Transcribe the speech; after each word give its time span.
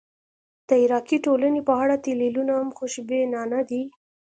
د 0.67 0.69
عراقي 0.83 1.17
ټولنې 1.25 1.61
په 1.67 1.73
اړه 1.83 1.95
تحلیلونه 2.05 2.51
هم 2.59 2.69
خوشبینانه 2.77 3.59
دي. 3.69 3.83